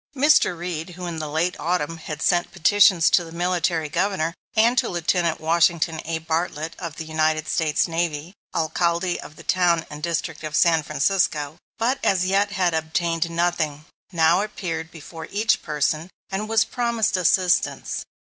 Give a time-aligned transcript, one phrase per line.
[0.15, 0.57] Mr.
[0.57, 4.89] Reed, who in the late Autumn had sent petitions to the Military Governor and to
[4.89, 6.17] Lieutenant Washington A.
[6.17, 11.57] Bartlett of the United States Navy, Alcalde of the town and district of San Francisco,
[11.77, 17.15] but as yet had obtained nothing, now appeared before each in person, and was promised
[17.15, 18.03] assistance.